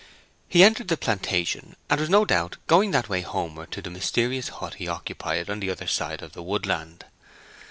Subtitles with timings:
[0.47, 4.49] He entered the plantation, and was no doubt going that way homeward to the mysterious
[4.49, 7.05] hut he occupied on the other side of the woodland.